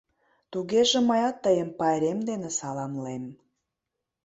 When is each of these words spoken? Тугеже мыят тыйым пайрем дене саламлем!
Тугеже 0.51 0.99
мыят 1.09 1.35
тыйым 1.43 1.69
пайрем 1.79 2.19
дене 2.29 2.49
саламлем! 2.57 3.23